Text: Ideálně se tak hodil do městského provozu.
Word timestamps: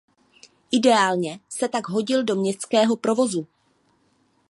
Ideálně 0.71 1.39
se 1.49 1.69
tak 1.69 1.89
hodil 1.89 2.23
do 2.23 2.35
městského 2.35 2.95
provozu. 2.95 3.47